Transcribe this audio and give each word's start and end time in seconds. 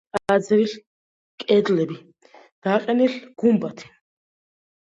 აღმართეს 0.17 0.47
ტაძრის 0.51 0.71
კედლები, 1.43 1.99
დააყენეს 2.69 3.19
გუმბათი. 3.45 3.93